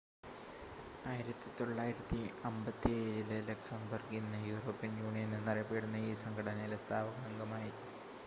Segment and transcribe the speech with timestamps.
[1.01, 7.71] 1957-ൽ Luxembourg ഇന്ന് European Union എന്നറിയപ്പെടുന്ന ഈ സംഘടനയിലെ സ്ഥാപക അംഗമായി